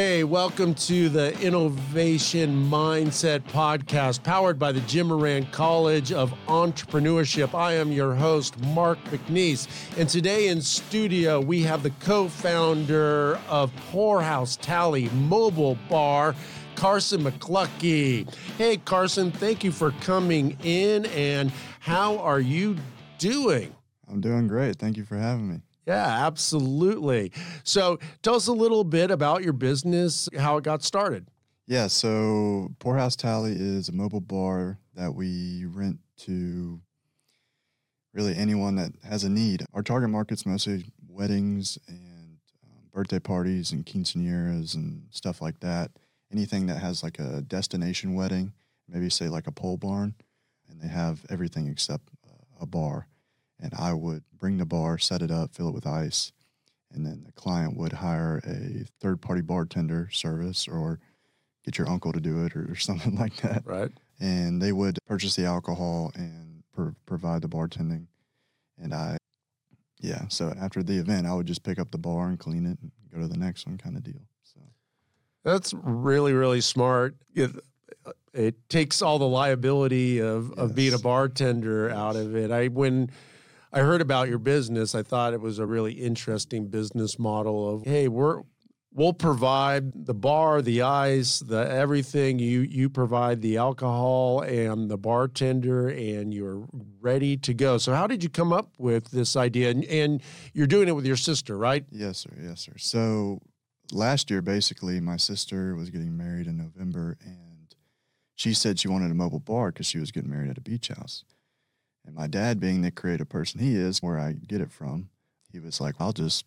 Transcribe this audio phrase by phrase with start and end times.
[0.00, 7.52] Hey, welcome to the Innovation Mindset Podcast, powered by the Jim Moran College of Entrepreneurship.
[7.52, 9.66] I am your host, Mark McNees.
[9.98, 16.36] And today in studio, we have the co founder of Pourhouse Tally Mobile Bar.
[16.76, 18.32] Carson Mcluckie.
[18.56, 21.06] Hey, Carson, thank you for coming in.
[21.06, 22.76] And how are you
[23.18, 23.74] doing?
[24.08, 24.76] I'm doing great.
[24.76, 25.60] Thank you for having me.
[25.88, 27.32] Yeah, absolutely.
[27.64, 31.28] So tell us a little bit about your business, how it got started.
[31.66, 36.78] Yeah, so Pourhouse Tally is a mobile bar that we rent to
[38.12, 39.64] really anyone that has a need.
[39.72, 45.90] Our target market's mostly weddings and um, birthday parties and quinceañeras and stuff like that.
[46.30, 48.52] Anything that has like a destination wedding,
[48.86, 50.14] maybe say like a pole barn,
[50.68, 53.06] and they have everything except uh, a bar
[53.60, 56.32] and I would bring the bar, set it up, fill it with ice,
[56.92, 61.00] and then the client would hire a third party bartender service or
[61.64, 63.62] get your uncle to do it or, or, something like that.
[63.64, 63.90] Right.
[64.20, 68.06] And they would purchase the alcohol and pro- provide the bartending.
[68.80, 69.18] And I,
[70.00, 72.78] yeah, so after the event, I would just pick up the bar and clean it
[72.80, 74.22] and go to the next one kind of deal.
[74.42, 74.60] So
[75.44, 77.16] that's really, really smart.
[77.34, 77.50] It,
[78.06, 80.58] uh, it takes all the liability of, yes.
[80.58, 81.96] of being a bartender yes.
[81.96, 82.50] out of it.
[82.50, 83.10] I, when,
[83.72, 84.94] I heard about your business.
[84.94, 88.42] I thought it was a really interesting business model of hey, we're
[88.92, 92.38] we'll provide the bar, the ice, the everything.
[92.38, 96.66] You you provide the alcohol and the bartender, and you're
[97.00, 97.78] ready to go.
[97.78, 99.70] So, how did you come up with this idea?
[99.70, 101.84] And, and you're doing it with your sister, right?
[101.90, 102.30] Yes, sir.
[102.40, 102.72] Yes, sir.
[102.76, 103.40] So,
[103.92, 107.74] last year, basically, my sister was getting married in November, and
[108.34, 110.88] she said she wanted a mobile bar because she was getting married at a beach
[110.88, 111.24] house.
[112.04, 115.10] And my dad, being the creative person he is, where I get it from,
[115.52, 116.44] he was like, I'll just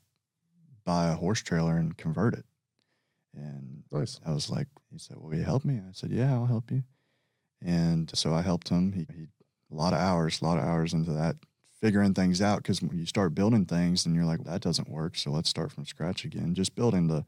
[0.85, 2.45] buy a horse trailer and convert it.
[3.35, 4.19] And nice.
[4.25, 5.75] I was like, he said, Will you help me?
[5.77, 6.83] I said, Yeah, I'll help you.
[7.61, 8.91] And so I helped him.
[8.93, 9.27] He, he
[9.71, 11.37] a lot of hours, a lot of hours into that,
[11.79, 12.57] figuring things out.
[12.57, 15.15] Because when you start building things, and you're like, that doesn't work.
[15.17, 16.53] So let's start from scratch again.
[16.53, 17.25] Just building the,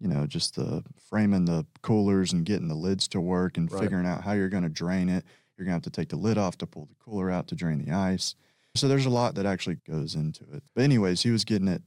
[0.00, 3.80] you know, just the framing the coolers and getting the lids to work and right.
[3.80, 5.24] figuring out how you're going to drain it
[5.58, 7.54] you're going to have to take the lid off to pull the cooler out to
[7.54, 8.34] drain the ice.
[8.74, 10.62] So there's a lot that actually goes into it.
[10.74, 11.82] But, anyways, he was getting it.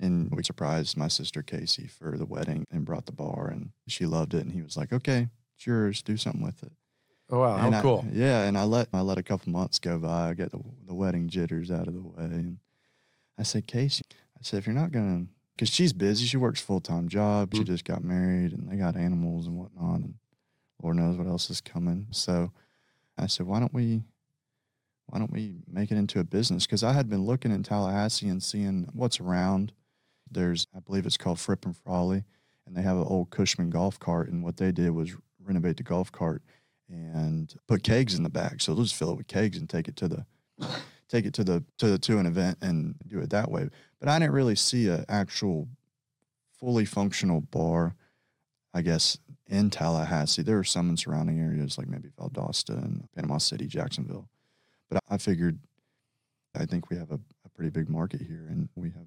[0.00, 4.06] And we surprised my sister Casey for the wedding and brought the bar, and she
[4.06, 4.40] loved it.
[4.40, 6.02] And he was like, okay, it's yours.
[6.02, 6.72] Do something with it.
[7.30, 8.04] Oh wow, how I, cool!
[8.12, 10.28] Yeah, and I let I let a couple months go by.
[10.28, 12.58] I get the the wedding jitters out of the way, and
[13.38, 16.80] I said, Casey, I said, if you're not gonna, because she's busy, she works full
[16.80, 17.48] time job.
[17.48, 17.58] Mm-hmm.
[17.58, 20.14] She just got married, and they got animals and whatnot, and
[20.82, 22.08] Lord knows what else is coming.
[22.10, 22.52] So
[23.18, 24.02] I said, why don't we
[25.06, 26.66] why don't we make it into a business?
[26.66, 29.72] Because I had been looking in Tallahassee and seeing what's around.
[30.30, 32.24] There's, I believe it's called Fripp and Frawley,
[32.66, 34.30] and they have an old Cushman golf cart.
[34.30, 36.42] And what they did was renovate the golf cart
[36.88, 38.60] and put kegs in the back.
[38.60, 40.26] So they'll just fill it with kegs and take it to the
[41.08, 43.68] take it to the to the to an event and do it that way.
[44.00, 45.68] But I didn't really see an actual
[46.58, 47.96] fully functional bar,
[48.72, 49.18] I guess,
[49.52, 50.42] in Tallahassee.
[50.42, 54.28] There are some in surrounding areas like maybe Valdosta and Panama City, Jacksonville.
[54.90, 55.58] But I figured
[56.54, 59.06] I think we have a, a pretty big market here and we have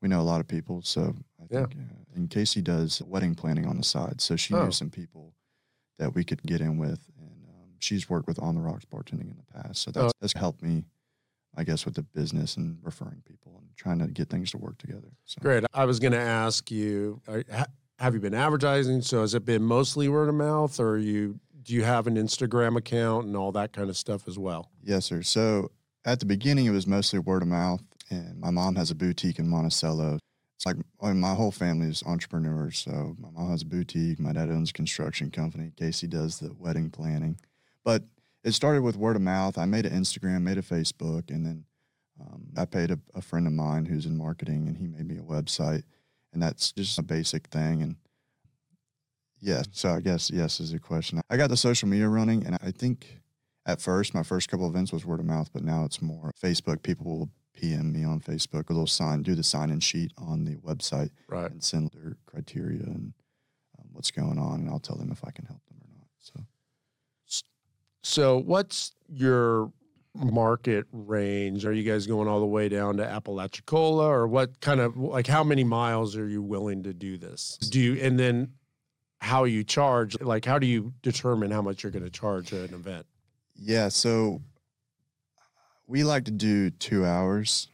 [0.00, 0.80] we know a lot of people.
[0.82, 4.20] So I think uh, and Casey does wedding planning on the side.
[4.20, 4.64] So she oh.
[4.64, 5.34] knew some people
[5.98, 9.30] that we could get in with and um, she's worked with On the Rocks bartending
[9.30, 9.82] in the past.
[9.82, 10.18] So that's, oh.
[10.20, 10.84] that's helped me
[11.56, 14.78] I guess with the business and referring people and trying to get things to work
[14.78, 15.10] together.
[15.26, 15.38] So.
[15.42, 15.64] Great.
[15.74, 17.20] I was going to ask you,
[18.02, 19.00] have you been advertising?
[19.00, 22.76] So has it been mostly word of mouth, or you do you have an Instagram
[22.76, 24.72] account and all that kind of stuff as well?
[24.82, 25.22] Yes, sir.
[25.22, 25.70] So
[26.04, 27.80] at the beginning, it was mostly word of mouth,
[28.10, 30.18] and my mom has a boutique in Monticello.
[30.56, 32.80] It's like my whole family is entrepreneurs.
[32.80, 36.52] So my mom has a boutique, my dad owns a construction company, Casey does the
[36.58, 37.38] wedding planning,
[37.84, 38.02] but
[38.42, 39.56] it started with word of mouth.
[39.56, 41.64] I made an Instagram, made a Facebook, and then
[42.20, 45.18] um, I paid a, a friend of mine who's in marketing, and he made me
[45.18, 45.84] a website
[46.32, 47.82] and that's just a basic thing.
[47.82, 47.96] And
[49.40, 51.20] yes, so I guess yes is the question.
[51.30, 53.20] I got the social media running, and I think
[53.66, 56.82] at first my first couple events was word of mouth, but now it's more Facebook.
[56.82, 60.44] People will PM me on Facebook, or they'll sign do the sign in sheet on
[60.44, 63.12] the website, right, and send their criteria and
[63.78, 66.06] um, what's going on, and I'll tell them if I can help them or not.
[66.18, 66.44] So.
[68.04, 69.72] So, what's your
[70.14, 71.64] market range?
[71.64, 75.26] Are you guys going all the way down to Apalachicola or what kind of like
[75.26, 77.56] how many miles are you willing to do this?
[77.58, 78.52] Do you and then
[79.20, 82.68] how you charge like how do you determine how much you're going to charge at
[82.68, 83.06] an event?
[83.54, 84.42] Yeah, so
[85.86, 87.68] we like to do 2 hours.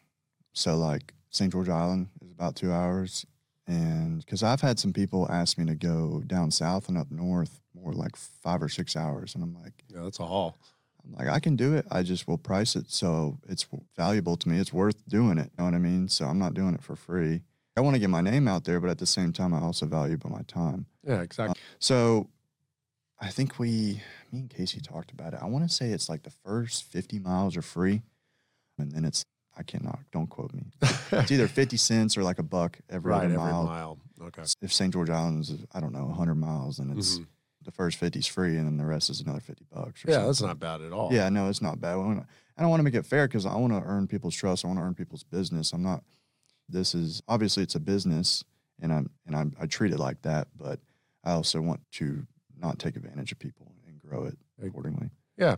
[0.52, 1.52] So like St.
[1.52, 3.24] George Island is about 2 hours
[3.66, 7.60] And because I've had some people ask me to go down south and up north
[7.74, 9.34] more like five or six hours.
[9.34, 10.56] And I'm like, Yeah, that's a haul.
[11.16, 11.86] Like, I can do it.
[11.90, 13.66] I just will price it so it's
[13.96, 14.58] valuable to me.
[14.58, 15.50] It's worth doing it.
[15.52, 16.08] You know what I mean?
[16.08, 17.42] So I'm not doing it for free.
[17.76, 19.86] I want to get my name out there, but at the same time, I also
[19.86, 20.86] value my time.
[21.04, 21.54] Yeah, exactly.
[21.78, 22.28] So
[23.20, 24.02] I think we,
[24.32, 25.38] me and Casey talked about it.
[25.40, 28.02] I want to say it's like the first 50 miles are free.
[28.78, 29.24] And then it's,
[29.56, 30.66] I cannot, don't quote me.
[31.12, 33.64] It's either 50 cents or like a buck every right, other every mile.
[33.64, 33.98] mile.
[34.22, 34.42] Okay.
[34.62, 34.92] If St.
[34.92, 37.26] George Islands is, I don't know, 100 miles, and it's Mhm.
[37.68, 40.02] The first 50 is free and then the rest is another 50 bucks.
[40.02, 41.12] Or Yeah, that's not bad at all.
[41.12, 41.98] Yeah, no, it's not bad.
[41.98, 44.64] I don't want to make it fair because I want to earn people's trust.
[44.64, 45.74] I want to earn people's business.
[45.74, 46.02] I'm not.
[46.66, 48.42] This is obviously it's a business,
[48.80, 50.48] and I'm and I'm, I treat it like that.
[50.56, 50.80] But
[51.24, 52.26] I also want to
[52.58, 55.10] not take advantage of people and grow it accordingly.
[55.36, 55.56] Yeah.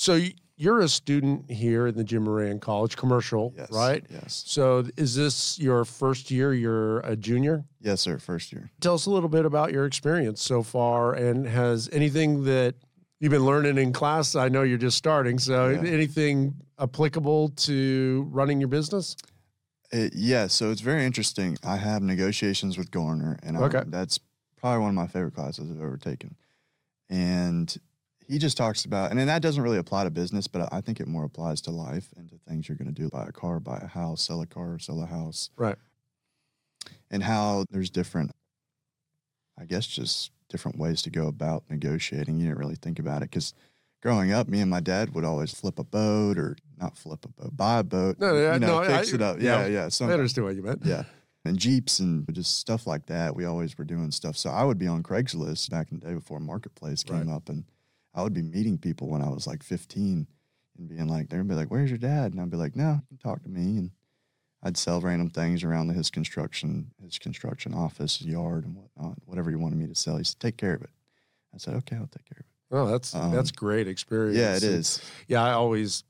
[0.00, 0.18] So
[0.56, 3.70] you're a student here in the Jim Moran College Commercial, Yes.
[3.70, 4.02] right?
[4.08, 4.42] Yes.
[4.46, 6.54] So is this your first year?
[6.54, 7.66] You're a junior?
[7.82, 8.16] Yes, sir.
[8.18, 8.70] First year.
[8.80, 12.76] Tell us a little bit about your experience so far and has anything that
[13.18, 14.34] you've been learning in class?
[14.34, 15.82] I know you're just starting, so Yeah.
[15.90, 19.16] anything applicable to running your business?
[19.92, 21.58] It, yeah, so it's very interesting.
[21.62, 24.18] I have negotiations with Garner, and I, that's
[24.56, 26.36] probably one of my favorite classes I've ever taken.
[27.10, 27.76] And
[28.30, 31.00] he just talks about, and then that doesn't really apply to business, but I think
[31.00, 33.58] it more applies to life and to things you're going to do: buy a car,
[33.60, 35.76] buy a house, sell a car, sell a house, Right.
[37.10, 38.30] and how there's different,
[39.58, 42.36] I guess, just different ways to go about negotiating.
[42.38, 43.52] You didn't really think about it because
[44.02, 47.28] growing up, me and my dad would always flip a boat or not flip a
[47.28, 49.40] boat, buy a boat, No, yeah, you know, no, I- fix it up.
[49.40, 50.06] yeah, Yeah, yeah.
[50.08, 50.82] I understand what you meant.
[50.84, 51.04] yeah.
[51.44, 53.34] And Jeeps and just stuff like that.
[53.34, 54.36] We always were doing stuff.
[54.36, 57.34] So I would be on Craigslist back in the day before Marketplace came Right.
[57.34, 57.48] up.
[57.48, 57.64] And
[58.14, 60.26] I would be meeting people when I was like 15
[60.78, 62.32] and being like, they'd be like, where's your dad?
[62.32, 63.78] And I'd be like, no, you can talk to me.
[63.78, 63.90] And
[64.62, 69.56] I'd sell random things around his construction, his construction office, yard, and whatnot, whatever he
[69.56, 70.16] wanted me to sell.
[70.16, 70.90] He said, take care of it.
[71.54, 72.46] I said, okay, I'll take care of it.
[72.72, 74.38] Oh, that's Um, that's great experience.
[74.38, 75.00] Yeah, it And- is.
[75.28, 76.04] Yeah, I always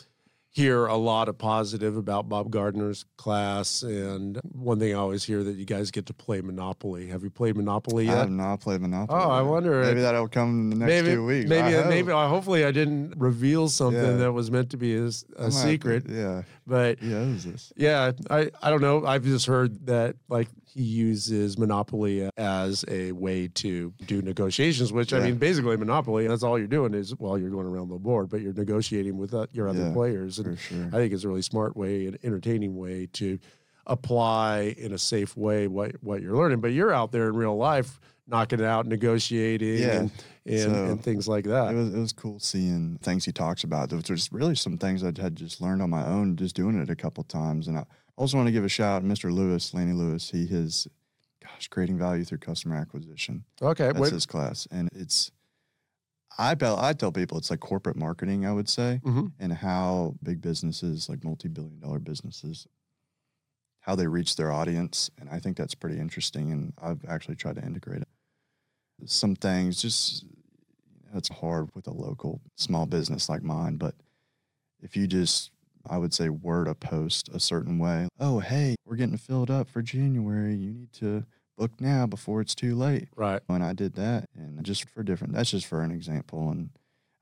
[0.53, 5.45] hear a lot of positive about Bob Gardner's class, and one thing I always hear
[5.45, 7.07] that you guys get to play Monopoly.
[7.07, 8.19] Have you played Monopoly I yet?
[8.23, 9.17] have not played Monopoly.
[9.23, 11.49] Oh, I wonder- Maybe that'll come in the next maybe, two weeks.
[11.49, 12.11] maybe, I maybe.
[12.11, 12.17] hope.
[12.25, 14.17] uh, hopefully, I didn't reveal something Yeah.
[14.17, 16.07] that was meant to be a, to- secret.
[16.09, 16.43] Yeah.
[16.67, 17.73] But Yeah, what is this?
[17.77, 19.07] yeah, I, I don't know.
[19.07, 25.13] I've just heard that like he uses Monopoly as a way to do negotiations, which
[25.13, 26.27] I mean, basically Monopoly.
[26.29, 29.35] That's all you're doing is well, you're going around the board, but you're negotiating with
[29.35, 30.39] uh, your other Yeah, players.
[30.39, 30.87] And sure.
[30.89, 33.39] I think it's a really smart way, and entertaining way to
[33.87, 36.61] apply in a safe way what what you're learning.
[36.61, 39.91] But you're out there in real life, knocking it out, negotiating, Yeah.
[40.01, 40.11] and
[40.47, 41.75] and, So, and things like it that.
[41.75, 43.93] was it was cool seeing things he talks about.
[43.93, 46.91] Which was really some things I had just learned on my own, just doing it
[46.91, 47.67] a couple times.
[47.69, 47.85] And I
[48.21, 49.33] also want to give a shout out to Mr.
[49.33, 50.31] Lewis, Laney Lewis.
[50.31, 50.87] He his
[51.43, 53.45] gosh, creating value through customer acquisition.
[53.63, 55.31] Okay, That's wait, his class, and it's
[56.39, 58.45] I tell I tell people it's like corporate marketing.
[58.47, 59.33] I would say, Mhm.
[59.39, 62.67] and how big businesses, like multi-billion dollar businesses,
[63.81, 66.53] how they reach their audience, and I think that's pretty interesting.
[66.53, 68.09] And I've actually tried to integrate it.
[69.07, 70.25] Some things just
[71.15, 73.95] it's hard with a local small business like mine, but
[74.81, 75.51] if you just
[75.91, 78.09] I would say word a post a certain way.
[78.21, 80.55] Oh, hey, we're getting filled up for January.
[80.55, 81.27] You need to
[81.59, 83.43] book now before it's too late right.
[83.49, 85.35] when I did that, and just for different.
[85.35, 86.71] That's just for an example, and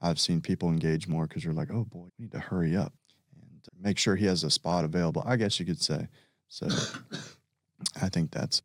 [0.02, 2.92] I've seen people engage more because they're like, "Oh boy, we need to hurry up
[3.34, 6.08] and make sure he has a spot available." I guess you could say.
[6.48, 6.68] So,
[8.02, 8.60] I think that's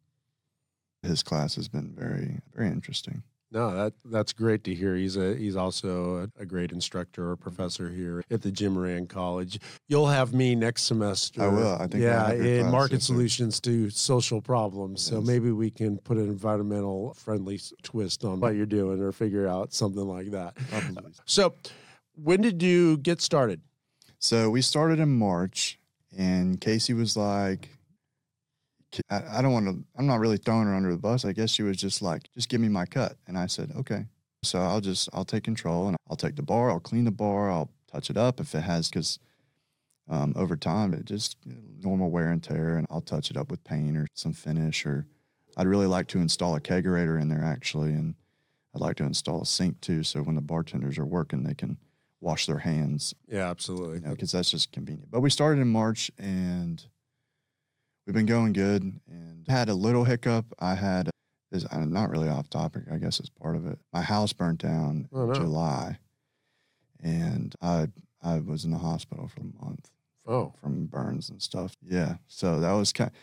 [1.02, 3.24] his class has been very, very interesting.
[3.54, 4.96] No, that that's great to hear.
[4.96, 9.06] He's a he's also a, a great instructor or professor here at the Jim Moran
[9.06, 9.60] College.
[9.88, 11.44] You'll have me next semester.
[11.44, 11.76] I will.
[11.76, 15.04] I think yeah, in market yes, solutions to social problems.
[15.04, 15.28] So Yes.
[15.28, 19.72] maybe we can put an environmental friendly twist on what you're doing, or figure out
[19.72, 20.56] something like that.
[20.70, 21.14] Probably.
[21.26, 21.54] So,
[22.16, 23.62] when did you get started?
[24.18, 25.78] So we started in March,
[26.18, 27.70] and Casey was like,
[29.10, 31.26] I, I don't want to, I'm not really throwing her under the bus.
[31.26, 33.18] I guess she was just like, just give me my cut.
[33.28, 34.06] And I said, okay.
[34.44, 37.50] So I'll just, I'll take control and I'll take the bar, I'll clean the bar,
[37.50, 39.20] I'll touch it up if it has, because
[40.10, 43.38] um, over time it just you know, normal wear and tear, and I'll touch it
[43.38, 44.86] up with paint or some finish.
[44.86, 45.06] Or
[45.56, 47.92] I'd really like to install a kegerator in there actually.
[47.92, 48.16] And
[48.76, 50.04] I'd like to install a sink too.
[50.04, 51.78] So when the bartenders are working, they can
[52.20, 53.98] wash their hands Yeah, absolutely.
[54.00, 55.12] you know, because that's just convenient.
[55.12, 56.84] But we started in March and
[58.06, 60.46] we've been going good and had a little hiccup.
[60.60, 61.10] I had
[61.52, 63.80] this, I'm not really off topic, I guess it's part of it.
[63.92, 65.34] My house burnt down Oh, no.
[65.34, 65.98] in July
[67.02, 67.88] and I
[68.22, 69.90] I was in the hospital for a month
[70.26, 71.76] Oh, from burns and stuff.
[71.82, 72.16] Yeah.
[72.28, 73.16] So that was kind Of,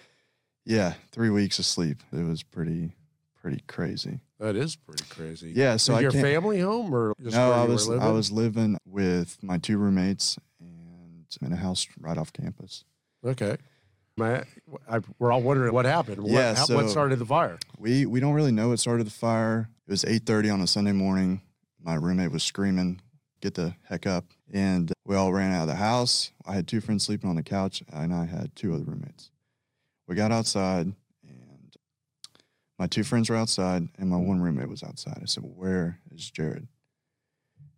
[0.67, 2.03] Yeah, three weeks of sleep.
[2.13, 2.93] It was pretty,
[3.41, 4.21] pretty crazy.
[4.39, 5.53] That is pretty crazy.
[5.57, 8.11] Yeah, so Is your family home or just no, where I you were was I
[8.11, 12.85] was living with my two roommates and in a house right off campus.
[13.25, 13.57] okay.
[14.19, 16.23] I, we're all wondering what happened.
[16.23, 17.59] What, Yeah, so- what started the fire?
[17.79, 19.69] We we don't really know what started the fire.
[19.87, 21.40] It was eight thirty on a Sunday morning.
[21.83, 23.00] My roommate was screaming,
[23.40, 26.33] "Get the heck up!" And we all ran out of the house.
[26.47, 29.31] I had two friends sleeping on the couch, and I had two other roommates.
[30.07, 30.93] We got outside,
[31.26, 31.76] and
[32.79, 35.19] my two friends were outside, and my one roommate was outside.
[35.23, 36.69] I said, well, "Where is Jared?"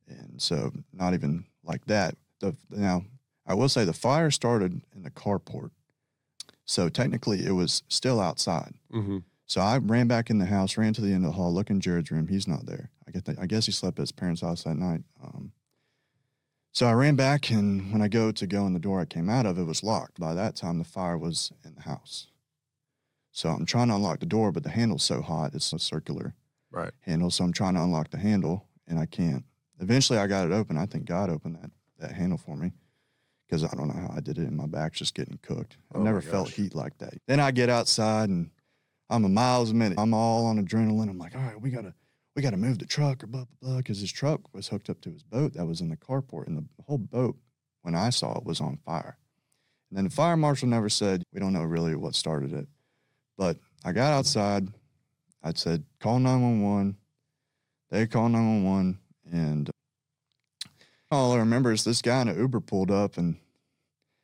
[0.09, 2.17] And so, not even like that.
[2.41, 3.05] The now,
[3.47, 5.71] I will say the fire started in the carport,
[6.65, 8.75] so technically it was still outside.
[8.93, 9.19] Mm-hmm.
[9.47, 11.69] So I ran back in the house, ran to the end of the hall, look
[11.71, 12.29] in Jared's room.
[12.29, 12.91] He's not there.
[13.07, 15.03] I get I guess he slept at his parents' house that night.
[15.23, 15.53] Um,
[16.75, 19.29] so I ran back, and when I go to go in the door I came
[19.29, 20.19] out of, it was locked.
[20.19, 22.29] By that time, the fire was in the house.
[23.31, 26.35] So I'm trying to unlock the door, but the handle's so hot, it's a circular
[26.71, 26.93] Right.
[27.01, 27.31] handle.
[27.31, 29.45] So I'm trying to unlock the handle, and I can't.
[29.81, 30.79] Eventually, I got it open.
[30.79, 32.73] I think God opened that that handle for me
[33.53, 35.77] because I don't know how I did it, and my back's just getting cooked.
[35.95, 37.13] I've Oh never felt heat like that.
[37.29, 38.51] Then I get outside, and
[39.11, 39.99] I'm a miles a minute.
[39.99, 41.11] I'm all on adrenaline.
[41.11, 41.93] I'm like, all right, we gotta
[42.35, 45.03] we gotta move the truck or blah blah blah, because his truck was hooked up
[45.03, 47.37] to his boat that was in the carport, and the whole boat,
[47.83, 49.19] when I saw it, was on fire.
[49.91, 52.69] And then the fire marshal never said we don't know really what started it,
[53.37, 54.69] but I got outside.
[55.43, 56.97] I said call nine one one.
[57.91, 58.99] They called nine one one,
[59.31, 59.71] and
[61.11, 63.37] all I remember is this guy in an Uber pulled up and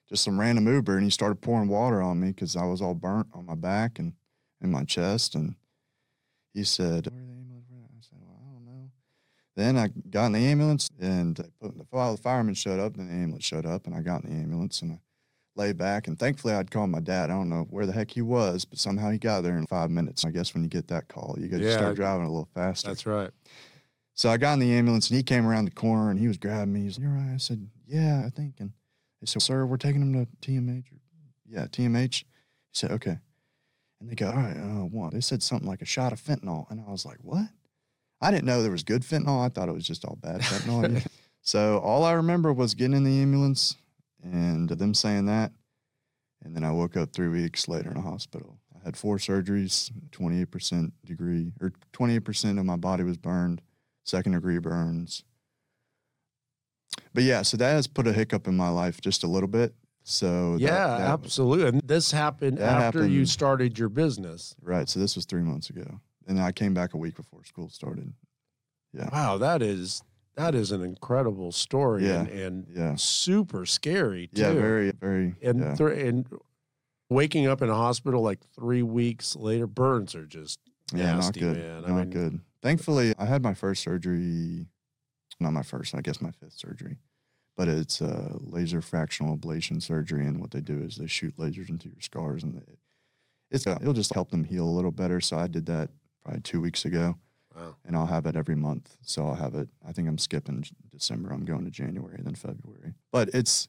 [0.08, 2.94] just some random Uber, and he started pouring water on me because I was all
[2.94, 4.14] burnt on my back and
[4.60, 5.34] in my chest.
[5.34, 5.54] And
[6.54, 8.90] he said, "Where are the ambulance?" I said, "Well, I don't know."
[9.56, 13.12] Then I got in the ambulance, and the fire- the fireman showed up, and the
[13.14, 15.00] ambulance showed up, and I got in the ambulance, and I
[15.56, 16.06] lay back.
[16.06, 17.30] And thankfully, I'd called my dad.
[17.30, 19.90] I don't know where the heck he was, but somehow he got there in five
[19.90, 20.24] minutes.
[20.24, 21.76] I guess when you get that call, you got to Yeah.
[21.76, 22.88] start driving a little faster.
[22.88, 23.30] That's right.
[24.14, 26.38] So I got in the ambulance and he came around the corner and he was
[26.38, 26.82] grabbing me.
[26.82, 27.34] He's like, You're right.
[27.34, 28.60] I said, Yeah, I think.
[28.60, 28.72] And
[29.20, 30.92] they said, Sir, we're taking him to TMH.
[30.92, 30.98] Or,
[31.46, 32.20] yeah, TMH.
[32.20, 32.24] He
[32.72, 33.18] said, Okay.
[34.00, 35.12] And they go, All right, uh, what?
[35.12, 36.70] They said something like a shot of fentanyl.
[36.70, 37.48] And I was like, What?
[38.20, 39.44] I didn't know there was good fentanyl.
[39.44, 41.06] I thought it was just all bad fentanyl.
[41.40, 43.76] so all I remember was getting in the ambulance
[44.22, 45.52] and them saying that.
[46.44, 48.58] And then I woke up three weeks later in a hospital.
[48.74, 53.60] I had four surgeries, 28% degree, or 28% of my body was burned
[54.04, 55.24] second degree burns.
[57.14, 59.74] But yeah, so that has put a hiccup in my life just a little bit.
[60.04, 61.68] So yeah, that- absolutely.
[61.68, 64.54] And this happened That after you started your business.
[64.62, 64.88] right.
[64.88, 68.12] So this was three months ago, and I came back a week before school started.
[68.94, 70.02] Yeah, Wow, that is
[70.36, 72.20] that is an incredible story Yeah.
[72.20, 74.40] and, and yeah, super scary too.
[74.42, 74.52] yeah.
[74.54, 75.34] Very, very.
[75.42, 75.74] and yeah.
[75.74, 76.26] thr- and
[77.10, 80.58] waking up in a hospital like three weeks later, burns are just
[80.94, 81.62] yeah, nasty, not good.
[81.62, 81.84] man.
[81.84, 82.40] I Not mean- good.
[82.62, 84.66] Thankfully, I had my first surgery.
[85.40, 85.94] Not my first.
[85.94, 86.98] I guess my fifth surgery.
[87.56, 91.68] But it's a laser fractional ablation surgery, and what they do is they shoot lasers
[91.68, 92.78] into your scars, and it,
[93.50, 95.20] it's uh, it'll just help them heal a little better.
[95.20, 95.90] So I did that
[96.22, 97.16] probably two weeks ago.
[97.56, 97.74] wow.
[97.84, 98.96] and I'll have it every month.
[99.02, 99.68] So I'll have it.
[99.86, 101.30] I think I'm skipping December.
[101.32, 102.94] I'm going to January, then February.
[103.10, 103.66] But it's,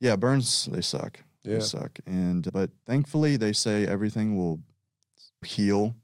[0.00, 1.20] yeah, burns they suck.
[1.44, 1.54] Yeah.
[1.54, 1.98] They suck.
[2.06, 4.58] And but thankfully they say everything will
[5.44, 5.94] heal.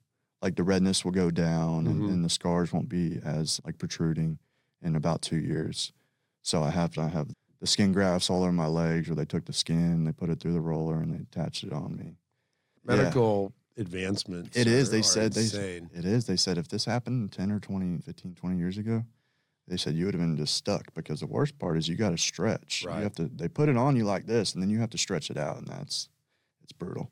[0.43, 2.09] Like the redness will go down, and, Mhm.
[2.11, 4.39] and the scars won't be as like protruding
[4.83, 5.93] in about two years.
[6.43, 7.29] So I have I have
[7.61, 10.41] the skin grafts all over my legs, where they took the skin, they put it
[10.41, 12.17] through the roller, and they attached it on me.
[12.89, 12.97] Yeah.
[12.97, 14.57] Medical advancements.
[14.57, 14.89] It is.
[14.89, 15.83] are- They said they.
[15.95, 16.27] It is.
[16.27, 19.05] They said if this happened 10 or 20, 15, 20 years ago,
[19.69, 22.11] they said you would have been just stuck because the worst part is you got
[22.11, 22.85] to stretch.
[22.87, 22.97] Right.
[22.97, 24.99] You have to, they put it on you like this and then you have to
[24.99, 25.59] stretch it out.
[25.59, 26.09] And that's,
[26.63, 27.11] it's brutal.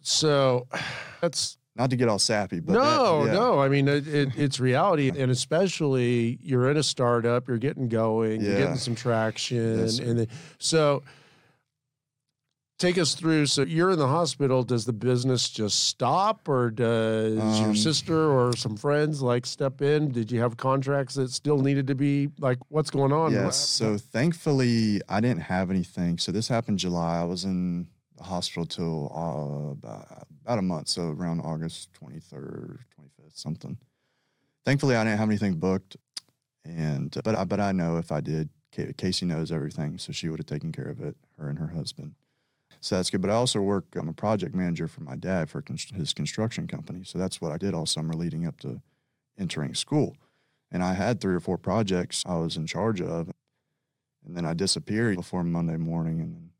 [0.00, 0.66] So
[1.20, 3.32] that's Not to get all sappy, but that- no, yeah.
[3.32, 3.58] no.
[3.58, 8.42] I mean, it, it, it's reality, and especially you're in a startup, you're getting going,
[8.42, 11.02] you're getting some traction, Yes, and then, so
[12.78, 13.46] take us through.
[13.46, 14.62] So you're in the hospital.
[14.64, 19.80] Does the business just stop, or does your Um, sister or some friends like step
[19.80, 20.10] in?
[20.12, 23.32] Did you have contracts that still needed to be like, what's going on?
[23.32, 23.56] Yes.
[23.56, 26.18] So thankfully, I didn't have anything.
[26.18, 27.20] So this happened July.
[27.20, 27.86] I was in
[28.22, 29.88] the hospital till uh,
[30.44, 30.88] about, a month.
[30.88, 33.76] So around August 23rd, 25th, something.
[34.64, 35.96] Thankfully, I didn't have anything booked.
[36.64, 38.48] And, but I, but I know if I did,
[38.96, 39.98] Casey knows everything.
[39.98, 42.14] So she would have taken care of it, her and her husband.
[42.80, 43.20] So that's good.
[43.20, 45.62] But I also work, I'm a project manager for my dad for
[45.94, 47.02] his construction company.
[47.04, 48.80] So that's what I did all summer leading up to
[49.38, 50.16] entering school.
[50.70, 53.30] And I had three or four projects I was in charge of.
[54.24, 56.20] And then I disappeared before Monday morning.
[56.20, 56.51] And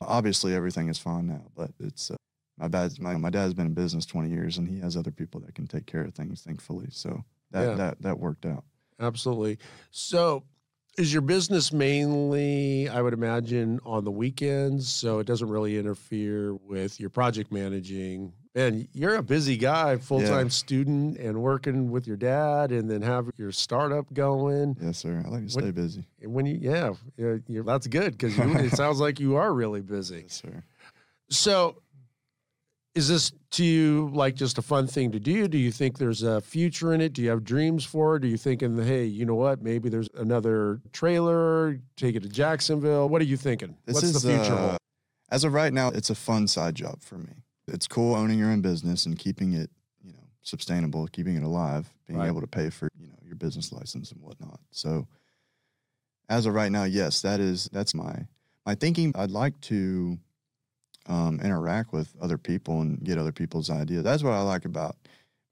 [0.00, 2.16] Obviously, everything is fine now, but it's uh,
[2.58, 5.40] my dad's my, my dad's been in business 20 years, and he has other people
[5.40, 6.88] that can take care of things, thankfully.
[6.90, 7.74] So that Yeah.
[7.76, 8.64] that that worked out.
[9.00, 9.58] Absolutely.
[9.90, 10.44] So,
[10.96, 14.88] is your business mainly, I would imagine, on the weekends?
[14.88, 18.32] So it doesn't really interfere with your project managing.
[18.56, 23.02] And you're a busy guy, full time student, and working with your dad, and then
[23.02, 24.76] have your startup going.
[24.80, 25.22] Yes, sir.
[25.26, 26.06] I like to stay busy.
[26.22, 29.80] And when you, yeah, yeah, you're, that's good because it sounds like you are really
[29.80, 30.20] busy.
[30.22, 30.62] Yes, sir.
[31.30, 31.82] So,
[32.94, 35.48] is this to you like just a fun thing to do?
[35.48, 37.12] Do you think there's a future in it?
[37.12, 38.24] Do you have dreams for it?
[38.24, 39.62] Are you thinking, hey, you know what?
[39.62, 43.08] Maybe there's another trailer, take it to Jacksonville.
[43.08, 43.76] What are you thinking?
[43.84, 44.76] This What's is the future uh,
[45.30, 45.88] as of right now.
[45.88, 47.32] It's a fun side job for me.
[47.68, 49.70] It's cool owning your own business and keeping it,
[50.02, 52.28] you know, sustainable, keeping it alive, being Right.
[52.28, 54.60] able to pay for you know your business license and whatnot.
[54.70, 55.06] So,
[56.28, 58.26] as of right now, yes, that is that's my
[58.66, 59.12] my thinking.
[59.14, 60.18] I'd like to
[61.06, 64.04] um, interact with other people and get other people's ideas.
[64.04, 64.96] That's what I like about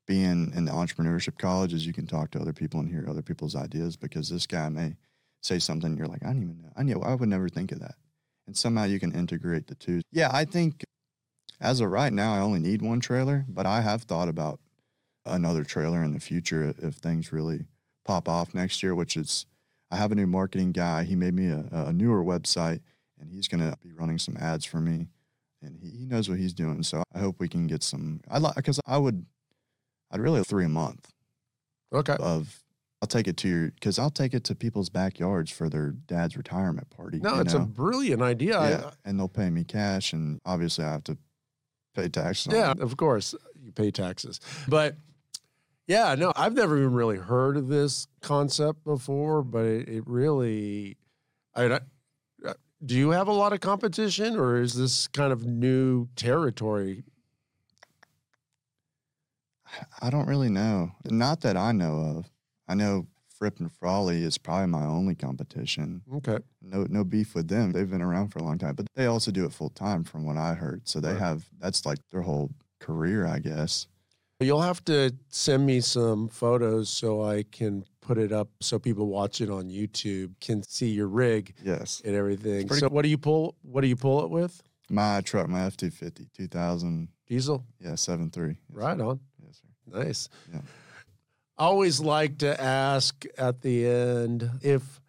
[0.07, 3.23] being in the entrepreneurship college is you can talk to other people and hear other
[3.23, 4.97] people's ideas because this guy may
[5.43, 7.81] say something you're like I don't even know I knew I would never think of
[7.81, 7.95] that
[8.47, 10.03] and somehow you can integrate the two.
[10.11, 10.85] Yeah, I think
[11.63, 14.61] as of right now I only need one trailer, but I have thought about
[15.25, 17.65] another trailer in the future if things really
[18.05, 19.47] pop off next year, which is
[19.91, 21.05] I have a new marketing guy.
[21.05, 22.81] He made me a, a newer website
[23.19, 25.09] and he's going to be running some ads for me
[25.63, 26.83] and he, he knows what he's doing.
[26.83, 28.21] So I hope we can get some.
[28.29, 29.25] I like because I would,
[30.11, 31.09] I'd really have three a month
[31.95, 32.17] Okay.
[32.19, 32.59] of.
[33.01, 36.37] I'll take it to your because I'll take it to people's backyards for their dad's
[36.37, 37.19] retirement party.
[37.19, 38.57] No, it's a brilliant idea.
[38.59, 41.19] I- yeah, and they'll pay me cash, and obviously I have to
[41.95, 42.49] pay taxes.
[42.49, 44.41] on yeah, of course, you pay taxes.
[44.69, 44.97] But
[45.87, 50.97] yeah, no, I've never even really heard of this concept before, but it, it really,
[51.55, 51.81] I, I-
[52.47, 57.05] uh, do you have a lot of competition or is this kind of new territory?
[60.01, 60.91] I don't really know.
[61.05, 62.31] Not that I know of.
[62.69, 63.07] I know
[63.43, 66.03] Fripp and Frawley is probably my only competition.
[66.15, 66.39] Okay.
[66.63, 67.73] No, no beef with them.
[67.73, 70.25] They've been around for a long time, but they also do it full time, from
[70.25, 70.83] what I heard.
[70.87, 71.19] So they Right.
[71.19, 73.89] have that's like their whole career, I guess.
[74.39, 79.09] You'll have to send me some photos so I can put it up so people
[79.09, 82.69] watching on YouTube can see your rig Yes, and everything.
[82.69, 84.63] So what do you pull what do you pull it with?
[84.89, 87.65] my truck, my F two fifty, two thousand, Diesel?
[87.81, 88.59] yeah, seven three.
[88.71, 89.19] Right on.
[89.45, 89.99] Yes, sir.
[90.05, 90.29] Nice.
[90.53, 90.61] Yeah.
[91.63, 95.01] Always like to ask at the end if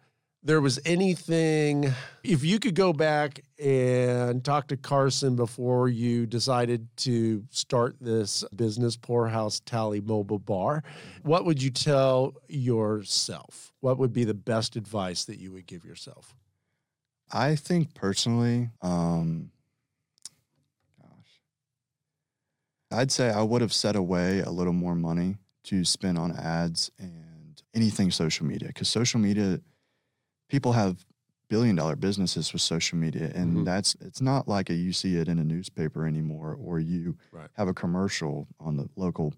[0.44, 6.86] there was anything, if you could go back and talk to Carson before you decided
[6.98, 10.84] to start this business, Pourhouse Tally Mobile Bar,
[11.24, 13.72] what would you tell yourself?
[13.80, 16.36] What would be the best advice that you would give yourself?
[17.32, 19.50] I think personally, um,
[21.02, 21.40] gosh,
[22.92, 26.90] I'd say I would have set away a little more money to spend on ads
[26.98, 29.60] and anything social media because social media,
[30.48, 31.06] people have
[31.48, 33.64] billion dollar businesses with social media and Mhm.
[33.64, 37.50] that's it's not like a, you see it in a newspaper anymore or you Right.
[37.54, 39.34] have a commercial on the local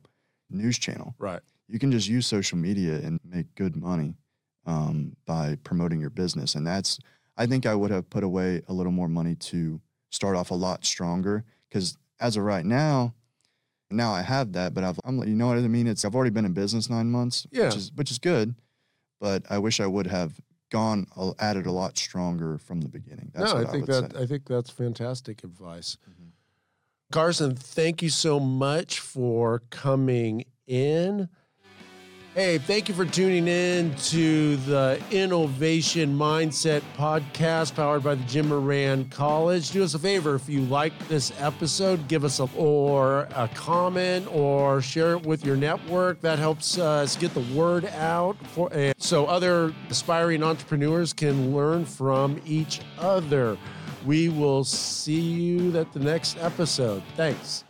[0.49, 1.43] news channel Right.
[1.69, 4.15] you can just use social media and make good money
[4.65, 6.55] um, by promoting your business.
[6.55, 6.99] And that's,
[7.37, 10.55] I think I would have put away a little more money to start off a
[10.55, 11.45] lot stronger.
[11.69, 13.15] Because as of right now,
[13.91, 15.87] now I have that, but I've, I'm, you know what I mean?
[15.87, 17.67] It's, I've already been in business nine months, Yeah.
[17.67, 18.55] which is, which is good.
[19.21, 23.31] But I wish I would have gone, a- added a lot stronger from the beginning.
[23.35, 24.23] That's no, I think would that say.
[24.23, 25.97] I think that's fantastic advice.
[26.09, 26.31] Mhm.
[27.13, 31.29] Carson, thank you so much for coming in.
[32.37, 38.51] Hey, thank you for tuning in to the Innovation Mindset podcast powered by the Jim
[38.51, 39.71] Moran College.
[39.71, 44.29] Do us a favor if you like this episode, give us a or a comment
[44.31, 46.21] or share it with your network.
[46.21, 51.57] That helps uh, us get the word out for and so other aspiring entrepreneurs can
[51.57, 53.57] learn from each other.
[54.05, 57.03] We will see you at the next episode.
[57.17, 57.65] Thanks.